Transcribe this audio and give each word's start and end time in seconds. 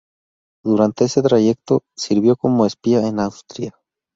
Durante 0.63 1.03
ese 1.05 1.21
trayecto, 1.21 1.83
sirvió 1.95 2.35
como 2.35 2.65
espía 2.65 3.07
en 3.07 3.19
Austria. 3.19 3.75